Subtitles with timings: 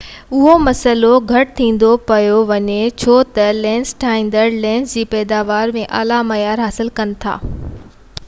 [0.35, 6.21] اهو مسئلو گهٽ ٿيندو پيو وڃي ڇو تہ لينس ٺاهيندڙ لينس جي پئداوار ۾ اعليٰ
[6.31, 7.35] معيار حاصل ڪن ٿا